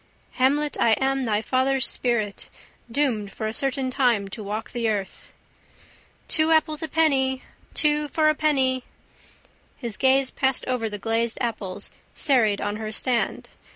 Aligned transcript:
Hamlet, 0.31 0.77
I 0.79 0.93
am 0.93 1.25
thy 1.25 1.43
father's 1.43 1.87
spirit 1.87 2.49
Doomed 2.91 3.31
for 3.31 3.45
a 3.45 3.53
certain 3.53 3.91
time 3.91 4.27
to 4.29 4.41
walk 4.43 4.71
the 4.71 4.89
earth. 4.89 5.31
—Two 6.27 6.49
apples 6.51 6.81
a 6.81 6.87
penny! 6.87 7.43
Two 7.75 8.07
for 8.07 8.27
a 8.27 8.33
penny! 8.33 8.83
His 9.77 9.97
gaze 9.97 10.31
passed 10.31 10.65
over 10.65 10.89
the 10.89 10.97
glazed 10.97 11.37
apples 11.39 11.91
serried 12.15 12.59
on 12.61 12.77
her 12.77 12.91
stand. 12.91 13.47